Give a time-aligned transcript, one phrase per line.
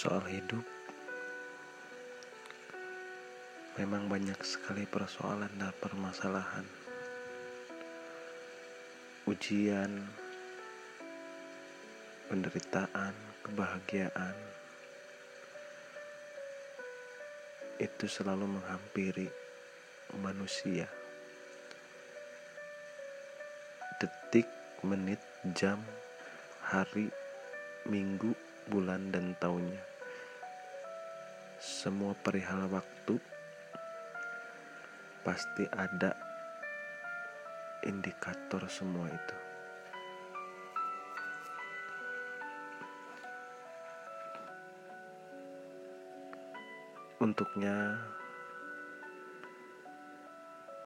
[0.00, 0.64] soal hidup,
[3.76, 6.64] memang banyak sekali persoalan dan permasalahan,
[9.28, 9.92] ujian,
[12.32, 13.12] penderitaan,
[13.44, 14.32] kebahagiaan.
[17.76, 19.28] Itu selalu menghampiri
[20.16, 20.88] manusia.
[24.00, 24.48] Detik,
[24.80, 25.20] menit,
[25.52, 25.84] jam,
[26.64, 27.12] hari,
[27.84, 28.32] minggu,
[28.64, 29.89] bulan, dan tahunnya.
[31.80, 33.16] Semua perihal waktu
[35.24, 36.12] pasti ada
[37.88, 39.36] indikator semua itu.
[47.24, 47.96] Untuknya